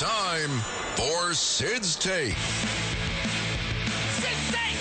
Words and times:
it's 0.00 0.02
time 0.02 0.50
for 0.96 1.34
Sid's 1.34 1.96
Take. 1.96 2.34
Sid's 4.18 4.50
Take! 4.50 4.76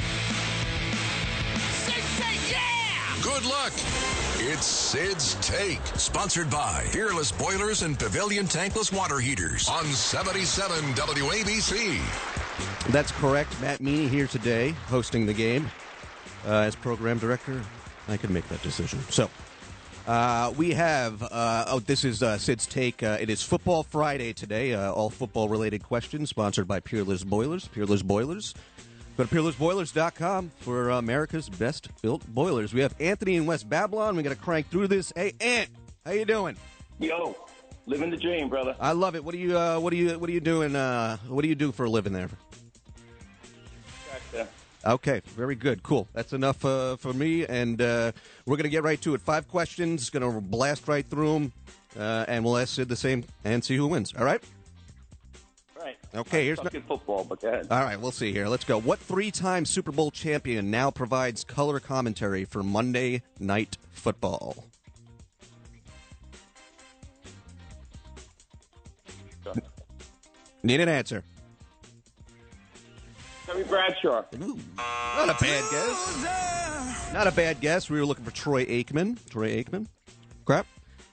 Sid's 1.72 2.20
Take, 2.20 2.52
yeah! 2.52 3.22
Good 3.22 3.46
luck. 3.46 3.74
It's 4.38 4.66
Sid's 4.66 5.36
Take, 5.36 5.82
sponsored 5.98 6.50
by 6.50 6.86
Peerless 6.92 7.32
Boilers 7.32 7.84
and 7.84 7.98
Pavilion 7.98 8.46
Tankless 8.46 8.92
Water 8.96 9.20
Heaters 9.20 9.70
on 9.70 9.86
77 9.86 10.84
WABC. 10.94 12.92
That's 12.92 13.12
correct. 13.12 13.60
Matt 13.62 13.82
Meany 13.82 14.08
here 14.08 14.28
today, 14.28 14.72
hosting 14.88 15.26
the 15.26 15.34
game. 15.34 15.70
Uh, 16.46 16.62
as 16.62 16.76
program 16.76 17.18
director, 17.20 17.62
I 18.08 18.18
can 18.18 18.34
make 18.34 18.48
that 18.50 18.62
decision. 18.62 19.00
So, 19.10 19.30
uh, 20.08 20.54
we 20.58 20.72
have. 20.72 21.24
Uh, 21.24 21.66
oh, 21.68 21.80
this 21.80 22.04
is 22.04 22.22
uh, 22.24 22.38
Sid's 22.38 22.66
take. 22.66 23.04
Uh, 23.04 23.18
it 23.20 23.30
is 23.30 23.42
Football 23.42 23.84
Friday 23.84 24.34
today. 24.34 24.74
Uh, 24.74 24.92
all 24.92 25.10
football 25.10 25.50
related 25.50 25.84
questions, 25.84 26.30
sponsored 26.30 26.68
by 26.68 26.80
Peerless 26.80 27.24
Boilers. 27.24 27.68
Peerless 27.70 28.02
Boilers. 28.02 28.54
Go 29.16 29.26
to 29.26 29.36
peerlessboilers.com 29.36 30.52
for 30.60 30.90
America's 30.90 31.48
best 31.48 31.90
built 32.02 32.26
boilers. 32.28 32.74
We 32.74 32.82
have 32.82 32.96
Anthony 33.00 33.36
in 33.36 33.46
West 33.46 33.70
Babylon. 33.70 34.16
We 34.16 34.24
got 34.24 34.32
to 34.32 34.36
crank 34.36 34.70
through 34.70 34.88
this. 34.88 35.14
Hey, 35.16 35.34
Ant, 35.40 35.70
how 36.04 36.14
you 36.14 36.26
doing? 36.26 36.58
Yo, 37.00 37.36
living 37.86 38.10
the 38.10 38.18
dream, 38.18 38.50
brother. 38.50 38.76
I 38.80 38.94
love 38.94 39.16
it. 39.16 39.24
What 39.24 39.34
do 39.34 39.38
you? 39.38 39.58
Uh, 39.58 39.80
what 39.80 39.92
do 39.92 39.98
you? 39.98 40.18
What 40.18 40.30
are 40.30 40.34
you 40.34 40.40
doing? 40.40 40.76
Uh, 40.76 41.18
what 41.28 41.44
do 41.44 41.48
you 41.48 41.56
do 41.56 41.72
for 41.72 41.86
a 41.86 41.90
living 41.90 42.14
there? 42.14 42.30
Okay, 44.86 45.22
very 45.38 45.56
good. 45.56 45.82
Cool. 45.82 46.10
That's 46.14 46.34
enough 46.34 46.66
uh, 46.66 46.98
for 46.98 47.14
me, 47.14 47.46
and 47.46 47.82
uh, 47.82 48.12
we're 48.46 48.58
going 48.58 48.66
to 48.66 48.70
get 48.70 48.84
right 48.84 49.00
to 49.02 49.14
it. 49.14 49.22
Five 49.22 49.48
questions, 49.48 50.10
going 50.10 50.30
to 50.30 50.42
blast 50.42 50.88
right 50.88 51.10
through 51.10 51.34
them, 51.34 51.54
uh, 51.98 52.26
and 52.28 52.44
we'll 52.44 52.58
ask 52.58 52.76
Sid 52.76 52.90
the 52.90 52.96
same 52.96 53.24
and 53.46 53.64
see 53.64 53.78
who 53.78 53.88
wins. 53.88 54.14
All 54.18 54.26
right? 54.26 54.44
Right. 55.80 55.98
Okay, 56.14 56.46
here's 56.46 56.60
I'm 56.60 56.66
no- 56.66 56.70
stuck 56.70 56.82
in 56.82 56.88
football, 56.88 57.24
but 57.24 57.40
go 57.40 57.48
ahead. 57.48 57.68
All 57.72 57.84
right, 57.84 58.00
we'll 58.00 58.12
see 58.12 58.34
here. 58.34 58.48
Let's 58.48 58.66
go. 58.66 58.78
What 58.80 59.00
three 59.00 59.32
time 59.32 59.64
Super 59.66 59.94
Bowl 59.94 60.12
champion 60.12 60.70
now 60.70 60.92
provides 60.92 61.46
color 61.46 61.80
commentary 61.80 62.44
for 62.44 62.62
Monday 62.62 63.22
Night 63.40 63.78
Football? 63.92 64.66
Need 70.66 70.80
an 70.80 70.88
answer. 70.88 71.24
Terry 73.54 73.66
Bradshaw. 73.66 74.24
Not 75.16 75.30
a 75.30 75.36
bad 75.40 75.64
guess. 75.72 77.14
Not 77.14 77.28
a 77.28 77.32
bad 77.32 77.62
guess. 77.62 77.88
We 77.88 78.00
were 78.00 78.06
looking 78.06 78.26
for 78.26 78.32
Troy 78.32 78.66
Aikman. 78.66 79.18
Troy 79.30 79.64
Aikman. 79.64 79.86
Crap. 80.46 80.66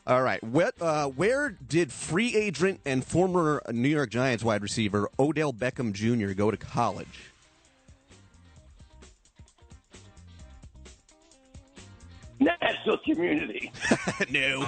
All 0.07 0.23
right. 0.23 0.43
What, 0.43 0.75
uh, 0.81 1.09
where 1.09 1.51
did 1.51 1.93
free 1.93 2.35
agent 2.35 2.81
and 2.87 3.05
former 3.05 3.63
New 3.71 3.91
York 3.91 4.09
Giants 4.09 4.43
wide 4.43 4.63
receiver 4.63 5.11
Odell 5.19 5.53
Beckham 5.53 5.93
Jr. 5.93 6.33
go 6.33 6.51
to 6.51 6.57
college? 6.57 7.07
National 12.39 12.97
community. 13.05 13.71
no. 14.31 14.67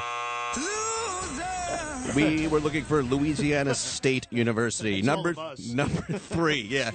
We 2.14 2.48
were 2.48 2.60
looking 2.60 2.84
for 2.84 3.02
Louisiana 3.02 3.74
State 3.74 4.26
University. 4.30 5.00
number 5.00 5.34
number 5.72 6.02
three. 6.18 6.60
Yeah. 6.60 6.91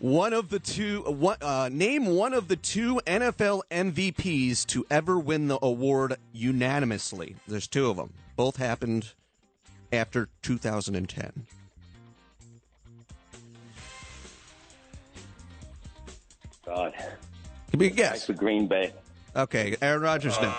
One 0.00 0.32
of 0.32 0.50
the 0.50 0.58
two. 0.58 1.00
One, 1.02 1.36
uh, 1.40 1.70
name 1.72 2.06
one 2.06 2.34
of 2.34 2.48
the 2.48 2.56
two 2.56 3.00
NFL 3.06 3.62
MVPs 3.70 4.66
to 4.66 4.84
ever 4.90 5.18
win 5.18 5.48
the 5.48 5.58
award 5.62 6.16
unanimously. 6.32 7.36
There's 7.48 7.66
two 7.68 7.88
of 7.88 7.96
them. 7.96 8.12
Both 8.36 8.56
happened 8.56 9.12
after 9.92 10.28
2010. 10.42 11.46
God. 16.66 16.92
Give 17.70 17.80
me 17.80 17.86
a 17.86 17.90
Back 17.90 17.96
guess. 17.96 18.26
to 18.26 18.32
Green 18.34 18.66
Bay. 18.66 18.92
Okay, 19.36 19.76
Aaron 19.82 20.02
Rodgers. 20.02 20.36
No. 20.40 20.52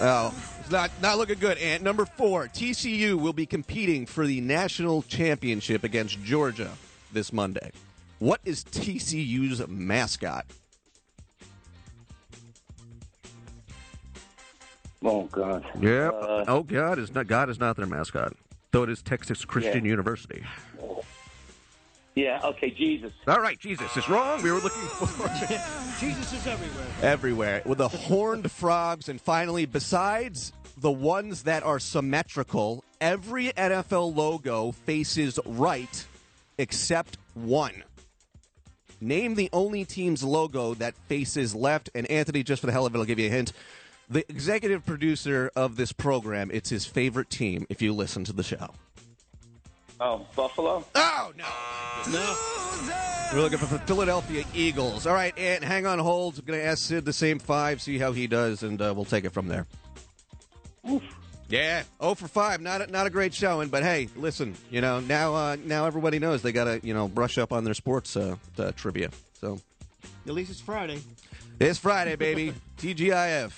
Oh, 0.00 0.34
it's 0.60 0.70
not 0.70 0.90
not 1.02 1.18
looking 1.18 1.38
good. 1.38 1.58
And 1.58 1.82
number 1.82 2.04
four, 2.06 2.46
TCU 2.46 3.14
will 3.14 3.32
be 3.32 3.46
competing 3.46 4.06
for 4.06 4.26
the 4.26 4.40
national 4.40 5.02
championship 5.02 5.84
against 5.84 6.22
Georgia 6.22 6.70
this 7.12 7.32
Monday. 7.32 7.70
What 8.18 8.40
is 8.44 8.64
TCU's 8.64 9.66
mascot? 9.68 10.46
Oh 15.04 15.24
God. 15.24 15.64
Yep. 15.80 16.12
Uh, 16.14 16.44
oh 16.48 16.62
God 16.62 16.98
is 16.98 17.14
not 17.14 17.26
God 17.26 17.48
is 17.48 17.60
not 17.60 17.76
their 17.76 17.86
mascot. 17.86 18.32
Though 18.72 18.82
it 18.82 18.90
is 18.90 19.00
Texas 19.02 19.44
Christian 19.44 19.84
Yeah. 19.84 19.90
University. 19.90 20.44
Yeah. 22.14 22.40
Okay. 22.42 22.70
Jesus. 22.70 23.12
All 23.28 23.40
right, 23.40 23.58
Jesus 23.60 23.96
is 23.96 24.08
wrong. 24.08 24.42
We 24.42 24.50
were 24.50 24.58
looking 24.58 24.82
for 24.88 25.28
Jesus 26.00 26.32
is 26.32 26.46
everywhere. 26.46 26.86
everywhere 27.02 27.62
with 27.64 27.78
the 27.78 27.88
horned 27.88 28.50
frogs, 28.50 29.08
and 29.08 29.20
finally, 29.20 29.66
besides 29.66 30.52
the 30.76 30.90
ones 30.90 31.44
that 31.44 31.62
are 31.62 31.78
symmetrical, 31.78 32.82
every 33.00 33.48
NFL 33.50 34.16
logo 34.16 34.72
faces 34.72 35.38
right 35.46 36.04
except 36.58 37.16
one. 37.34 37.84
Name 39.00 39.36
the 39.36 39.48
only 39.52 39.84
team's 39.84 40.24
logo 40.24 40.74
that 40.74 40.94
faces 41.08 41.54
left. 41.54 41.88
And 41.94 42.10
Anthony, 42.10 42.42
just 42.42 42.60
for 42.60 42.66
the 42.66 42.72
hell 42.72 42.84
of 42.84 42.94
it, 42.94 42.98
I'll 42.98 43.04
give 43.04 43.18
you 43.18 43.26
a 43.26 43.30
hint. 43.30 43.52
The 44.10 44.24
executive 44.28 44.84
producer 44.84 45.50
of 45.54 45.76
this 45.76 45.92
program, 45.92 46.50
it's 46.52 46.70
his 46.70 46.84
favorite 46.84 47.30
team. 47.30 47.66
If 47.68 47.82
you 47.82 47.92
listen 47.92 48.24
to 48.24 48.32
the 48.32 48.42
show. 48.42 48.70
Oh, 50.00 50.26
Buffalo. 50.34 50.84
Oh 50.94 51.32
no. 51.36 51.44
No. 52.12 52.36
We're 53.32 53.42
looking 53.42 53.58
for 53.58 53.66
the 53.66 53.80
Philadelphia 53.80 54.44
Eagles. 54.54 55.06
All 55.06 55.12
right, 55.12 55.36
Ant, 55.38 55.62
hang 55.62 55.86
on 55.86 55.98
hold. 55.98 56.38
I'm 56.38 56.44
going 56.44 56.58
to 56.58 56.64
ask 56.64 56.86
Sid 56.86 57.04
the 57.04 57.12
same 57.12 57.38
five, 57.38 57.82
see 57.82 57.98
how 57.98 58.12
he 58.12 58.26
does, 58.26 58.62
and 58.62 58.80
uh, 58.80 58.92
we'll 58.96 59.04
take 59.04 59.24
it 59.24 59.32
from 59.32 59.48
there. 59.48 59.66
Yeah, 61.48 61.82
oh 61.98 62.14
for 62.14 62.28
five. 62.28 62.60
Not 62.60 62.82
a, 62.82 62.86
not 62.88 63.06
a 63.06 63.10
great 63.10 63.32
showing, 63.32 63.68
but 63.68 63.82
hey, 63.82 64.08
listen. 64.16 64.54
You 64.70 64.80
know 64.82 65.00
now 65.00 65.34
uh, 65.34 65.56
now 65.64 65.86
everybody 65.86 66.18
knows 66.18 66.42
they 66.42 66.52
got 66.52 66.64
to 66.64 66.80
you 66.86 66.92
know 66.92 67.08
brush 67.08 67.38
up 67.38 67.52
on 67.52 67.64
their 67.64 67.74
sports 67.74 68.16
uh, 68.16 68.36
uh, 68.58 68.72
trivia. 68.72 69.10
So 69.40 69.58
At 70.26 70.34
least 70.34 70.50
it's 70.50 70.60
Friday. 70.60 71.00
it's 71.58 71.78
Friday, 71.78 72.16
baby. 72.16 72.52
TGIF. 72.78 73.52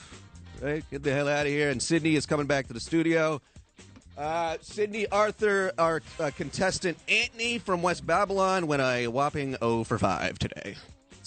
Right, 0.62 0.84
get 0.90 1.02
the 1.02 1.12
hell 1.12 1.28
out 1.28 1.46
of 1.46 1.52
here. 1.52 1.70
And 1.70 1.82
Sydney 1.82 2.14
is 2.16 2.26
coming 2.26 2.46
back 2.46 2.66
to 2.68 2.72
the 2.74 2.80
studio. 2.80 3.40
Uh, 4.16 4.58
Sydney 4.60 5.06
Arthur, 5.08 5.72
our 5.78 6.02
uh, 6.20 6.30
contestant 6.36 6.98
Anthony 7.08 7.58
from 7.58 7.80
West 7.80 8.06
Babylon, 8.06 8.66
went 8.66 8.82
a 8.82 9.06
whopping 9.06 9.56
0 9.58 9.84
for 9.84 9.96
5 9.98 10.38
today. 10.38 10.76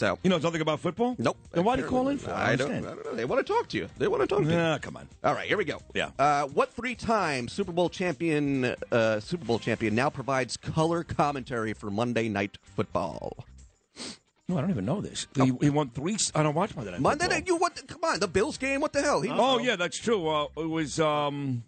So, 0.03 0.19
You 0.21 0.29
know 0.29 0.39
something 0.39 0.59
about 0.59 0.81
football? 0.81 1.15
nope. 1.17 1.37
Then 1.53 1.63
why 1.63 1.77
do 1.77 1.83
you 1.83 1.87
call 1.87 2.09
in 2.09 2.17
for? 2.17 2.31
I 2.31 2.57
don't, 2.57 2.71
I 2.71 2.75
understand. 2.75 2.85
don't 2.97 3.05
know. 3.05 3.15
They 3.15 3.23
want 3.23 3.47
to 3.47 3.53
talk 3.53 3.69
to 3.69 3.77
you. 3.77 3.87
They 3.97 4.09
want 4.09 4.19
to 4.21 4.27
talk 4.27 4.39
to 4.43 4.49
you. 4.49 4.51
Nah, 4.53 4.77
come 4.79 4.97
on. 4.97 5.07
All 5.23 5.33
right, 5.33 5.47
here 5.47 5.55
we 5.55 5.63
go. 5.63 5.79
Yeah. 5.93 6.09
Uh, 6.19 6.43
what 6.47 6.73
three-time 6.73 7.47
Super 7.47 7.71
Bowl 7.71 7.87
champion, 7.87 8.75
uh, 8.91 9.21
Super 9.21 9.45
Bowl 9.45 9.59
champion, 9.59 9.95
now 9.95 10.09
provides 10.09 10.57
color 10.57 11.05
commentary 11.05 11.71
for 11.71 11.89
Monday 11.89 12.27
Night 12.27 12.57
Football? 12.61 13.45
No, 14.49 14.57
I 14.57 14.61
don't 14.61 14.71
even 14.71 14.83
know 14.83 14.99
this. 14.99 15.25
He, 15.37 15.53
he 15.61 15.69
won 15.69 15.89
three. 15.91 16.17
I 16.35 16.43
don't 16.43 16.53
watch 16.53 16.75
Monday 16.75 16.91
Night 16.91 16.99
Monday 16.99 17.27
Night, 17.29 17.47
you 17.47 17.55
what? 17.55 17.81
Come 17.87 18.03
on, 18.03 18.19
the 18.19 18.27
Bills 18.27 18.57
game. 18.57 18.81
What 18.81 18.91
the 18.91 19.01
hell? 19.01 19.21
He, 19.21 19.29
Oh 19.29 19.59
yeah, 19.59 19.77
that's 19.77 19.97
true. 19.97 20.27
Uh, 20.27 20.47
it 20.57 20.69
was 20.69 20.99
um, 20.99 21.63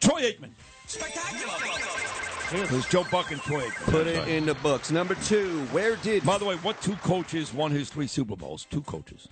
Troy 0.00 0.20
Aikman. 0.20 0.50
It 0.84 2.11
was 2.52 2.86
Joe 2.86 3.04
Buck 3.10 3.30
and 3.30 3.40
Troy 3.40 3.60
Aikman. 3.62 3.84
Put 3.92 4.04
That's 4.04 4.16
it 4.16 4.20
right. 4.20 4.28
in 4.28 4.46
the 4.46 4.54
books. 4.54 4.90
Number 4.90 5.14
two, 5.14 5.60
where 5.72 5.96
did 5.96 6.24
By 6.24 6.38
the 6.38 6.44
way, 6.44 6.56
what 6.56 6.80
two 6.82 6.96
coaches 6.96 7.52
won 7.52 7.70
his 7.70 7.88
three 7.90 8.06
Super 8.06 8.36
Bowls? 8.36 8.66
Two 8.70 8.82
coaches. 8.82 9.28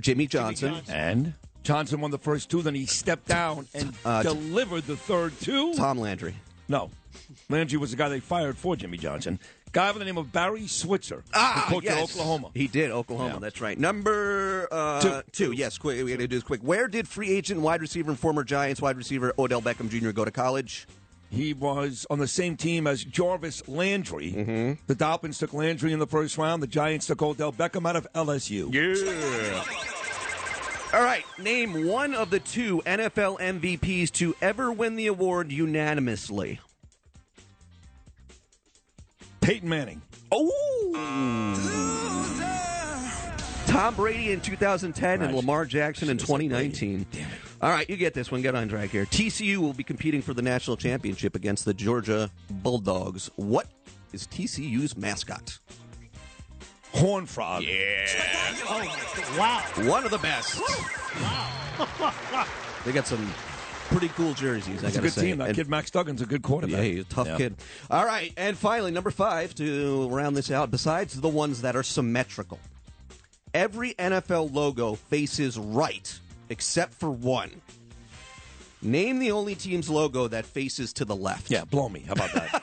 Jimmy 0.00 0.26
Johnson, 0.26 0.80
And 0.88 1.34
Johnson 1.62 2.00
won 2.00 2.10
the 2.10 2.18
first 2.18 2.50
two. 2.50 2.62
Then 2.62 2.74
he 2.74 2.86
stepped 2.86 3.28
down 3.28 3.66
and 3.74 3.94
Uh, 4.04 4.22
delivered 4.22 4.86
the 4.86 4.96
third 4.96 5.38
two. 5.40 5.74
Tom 5.74 5.98
Landry? 5.98 6.34
No. 6.68 6.90
Landry 7.48 7.78
was 7.78 7.90
the 7.90 7.96
guy 7.96 8.08
they 8.08 8.20
fired 8.20 8.56
for 8.56 8.74
Jimmy 8.76 8.96
Johnson. 8.98 9.38
Guy 9.72 9.90
by 9.90 9.98
the 9.98 10.04
name 10.04 10.18
of 10.18 10.30
Barry 10.32 10.66
Switzer. 10.66 11.24
Ah, 11.32 11.64
who 11.68 11.74
coached 11.76 11.86
yes. 11.86 11.96
at 11.96 12.02
Oklahoma. 12.04 12.50
He 12.52 12.66
did 12.66 12.90
Oklahoma. 12.90 13.34
Yeah. 13.34 13.38
That's 13.40 13.60
right. 13.62 13.78
Number 13.78 14.68
uh, 14.70 15.00
Two. 15.00 15.22
two. 15.32 15.52
Yes, 15.52 15.78
quick. 15.78 16.04
We 16.04 16.10
got 16.10 16.18
to 16.18 16.28
do 16.28 16.36
this 16.36 16.42
quick. 16.44 16.60
Where 16.60 16.88
did 16.88 17.08
free 17.08 17.30
agent 17.30 17.60
wide 17.62 17.80
receiver 17.80 18.10
and 18.10 18.18
former 18.18 18.44
Giants 18.44 18.82
wide 18.82 18.98
receiver 18.98 19.32
Odell 19.38 19.62
Beckham 19.62 19.88
Jr. 19.88 20.10
go 20.10 20.26
to 20.26 20.30
college? 20.30 20.86
He 21.32 21.54
was 21.54 22.06
on 22.10 22.18
the 22.18 22.28
same 22.28 22.58
team 22.58 22.86
as 22.86 23.02
Jarvis 23.02 23.66
Landry. 23.66 24.32
Mm-hmm. 24.32 24.72
The 24.86 24.94
Dolphins 24.94 25.38
took 25.38 25.54
Landry 25.54 25.90
in 25.94 25.98
the 25.98 26.06
first 26.06 26.36
round. 26.36 26.62
The 26.62 26.66
Giants 26.66 27.06
took 27.06 27.22
Odell 27.22 27.54
Beckham 27.54 27.88
out 27.88 27.96
of 27.96 28.06
LSU. 28.12 28.70
Yeah. 28.70 29.64
All 30.92 31.02
right. 31.02 31.24
Name 31.38 31.86
one 31.86 32.12
of 32.12 32.28
the 32.28 32.38
two 32.38 32.82
NFL 32.84 33.40
MVPs 33.40 34.12
to 34.12 34.36
ever 34.42 34.70
win 34.70 34.96
the 34.96 35.06
award 35.06 35.50
unanimously. 35.50 36.60
Peyton 39.40 39.70
Manning. 39.70 40.02
Oh. 40.30 41.62
Tom 43.68 43.94
Brady 43.94 44.32
in 44.32 44.42
2010 44.42 45.22
and 45.22 45.34
Lamar 45.34 45.64
Jackson 45.64 46.10
in 46.10 46.18
Should've 46.18 46.28
said 46.28 46.50
2019. 46.50 47.06
All 47.62 47.70
right, 47.70 47.88
you 47.88 47.96
get 47.96 48.12
this 48.12 48.30
one. 48.32 48.42
Get 48.42 48.54
on 48.56 48.68
track 48.68 48.90
here. 48.90 49.06
TCU 49.06 49.58
will 49.58 49.72
be 49.72 49.84
competing 49.84 50.20
for 50.20 50.34
the 50.34 50.42
national 50.42 50.76
championship 50.76 51.36
against 51.36 51.64
the 51.64 51.72
Georgia 51.72 52.28
Bulldogs. 52.50 53.30
What 53.36 53.68
is 54.12 54.26
TCU's 54.26 54.96
mascot? 54.96 55.58
Horn 56.92 57.24
Frog. 57.26 57.62
Yeah. 57.62 58.06
Oh, 58.68 59.36
Wow. 59.38 59.62
One 59.88 60.04
of 60.04 60.10
the 60.10 60.18
best. 60.18 60.60
Wow. 61.20 62.46
they 62.84 62.90
got 62.92 63.06
some 63.06 63.32
pretty 63.90 64.08
cool 64.08 64.34
jerseys. 64.34 64.82
I 64.84 64.88
It's 64.88 64.96
a 64.96 65.00
good 65.00 65.12
say. 65.12 65.22
team. 65.28 65.38
That 65.38 65.48
And- 65.48 65.56
kid 65.56 65.68
Max 65.68 65.90
Duggan's 65.90 66.20
a 66.20 66.26
good 66.26 66.42
quarterback. 66.42 66.78
Yeah, 66.78 66.82
he's 66.84 67.00
a 67.02 67.04
tough 67.04 67.28
Yeah. 67.28 67.36
kid. 67.36 67.56
All 67.90 68.04
right, 68.04 68.32
and 68.36 68.58
finally, 68.58 68.90
number 68.90 69.10
five 69.12 69.54
to 69.54 70.08
round 70.08 70.36
this 70.36 70.50
out. 70.50 70.70
Besides 70.72 71.20
the 71.20 71.28
ones 71.28 71.62
that 71.62 71.76
are 71.76 71.82
symmetrical, 71.84 72.58
every 73.54 73.94
NFL 73.94 74.52
logo 74.52 74.94
faces 74.96 75.56
right 75.58 76.18
except 76.52 76.94
for 76.94 77.10
one. 77.10 77.50
Name 78.82 79.18
the 79.20 79.30
only 79.32 79.54
team's 79.54 79.88
logo 79.88 80.28
that 80.28 80.44
faces 80.44 80.92
to 80.94 81.04
the 81.04 81.14
left. 81.16 81.50
Yeah, 81.50 81.64
blow 81.64 81.88
me. 81.88 82.00
How 82.00 82.12
about 82.14 82.32
that? 82.34 82.62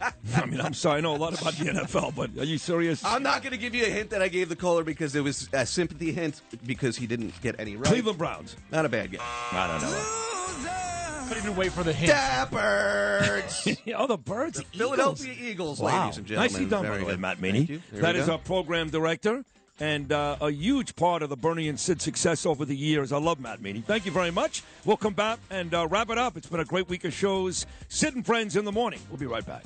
I 0.36 0.46
mean, 0.46 0.60
I'm 0.60 0.72
sorry. 0.74 0.98
I 0.98 1.00
know 1.02 1.14
a 1.14 1.18
lot 1.18 1.38
about 1.40 1.52
the 1.54 1.66
NFL, 1.66 2.14
but 2.16 2.30
are 2.40 2.44
you 2.46 2.56
serious? 2.58 3.04
I'm 3.04 3.22
not 3.22 3.42
going 3.42 3.52
to 3.52 3.58
give 3.58 3.74
you 3.74 3.84
a 3.84 3.88
hint 3.90 4.10
that 4.10 4.22
I 4.22 4.28
gave 4.28 4.48
the 4.48 4.56
caller 4.56 4.84
because 4.84 5.14
it 5.14 5.20
was 5.22 5.48
a 5.52 5.66
sympathy 5.66 6.12
hint 6.12 6.40
because 6.66 6.96
he 6.96 7.06
didn't 7.06 7.38
get 7.42 7.56
any 7.60 7.76
right. 7.76 7.84
Cleveland 7.86 8.16
Browns. 8.18 8.56
Not 8.72 8.86
a 8.86 8.88
bad 8.88 9.10
guess. 9.12 9.20
I 9.22 9.66
don't 9.68 9.82
know. 9.82 11.28
Couldn't 11.28 11.44
even 11.44 11.56
wait 11.56 11.72
for 11.72 11.82
the 11.84 11.92
hint. 11.92 12.10
Dappers. 12.10 13.78
oh, 13.98 14.06
the 14.06 14.16
Birds. 14.16 14.62
Philadeagles 14.74 15.26
Eagles, 15.26 15.78
Wow. 15.78 16.04
ladies 16.04 16.16
and 16.18 16.26
gentlemen. 16.26 16.52
Nicely 16.52 16.64
done, 16.66 16.82
by 16.84 16.88
Very 16.88 17.00
the 17.00 17.06
way. 17.06 17.16
Matt 17.16 17.36
Thank 17.38 17.52
Meany. 17.54 17.66
you. 17.66 17.82
There 17.92 18.00
That 18.00 18.14
we 18.14 18.20
is 18.22 18.26
go. 18.28 18.32
our 18.32 18.38
program 18.38 18.88
director 18.88 19.44
and 19.80 20.12
uh, 20.12 20.36
a 20.40 20.50
huge 20.50 20.96
part 20.96 21.22
of 21.22 21.30
the 21.30 21.36
Bernie 21.36 21.68
and 21.68 21.78
Sid 21.78 22.00
success 22.02 22.46
over 22.46 22.64
the 22.64 22.76
years. 22.76 23.12
I 23.12 23.18
love 23.18 23.40
Matt 23.40 23.60
Meany. 23.60 23.80
Thank 23.80 24.06
you 24.06 24.12
very 24.12 24.30
much. 24.30 24.62
We'll 24.84 24.96
come 24.96 25.14
back 25.14 25.38
and 25.50 25.72
uh, 25.74 25.86
wrap 25.88 26.10
it 26.10 26.18
up. 26.18 26.36
It's 26.36 26.48
been 26.48 26.60
a 26.60 26.64
great 26.64 26.88
week 26.88 27.04
of 27.04 27.12
shows. 27.12 27.66
Sid 27.88 28.14
and 28.14 28.26
Friends 28.26 28.56
in 28.56 28.64
the 28.64 28.72
morning. 28.72 29.00
We'll 29.08 29.18
be 29.18 29.26
right 29.26 29.46
back. 29.46 29.64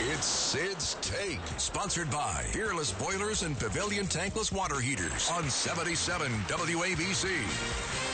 It's 0.00 0.26
Sid's 0.26 0.96
Take, 1.00 1.40
sponsored 1.56 2.10
by 2.10 2.44
Peerless 2.52 2.92
Boilers 2.92 3.42
and 3.42 3.58
Pavilion 3.58 4.06
Tankless 4.06 4.52
Water 4.52 4.78
Heaters 4.78 5.28
on 5.30 5.50
77 5.50 6.30
WABC. 6.46 8.13